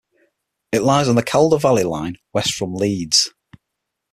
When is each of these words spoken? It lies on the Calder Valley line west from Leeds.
It 0.71 0.81
lies 0.81 1.07
on 1.07 1.13
the 1.15 1.21
Calder 1.21 1.59
Valley 1.59 1.83
line 1.83 2.17
west 2.33 2.55
from 2.55 2.73
Leeds. 2.73 3.35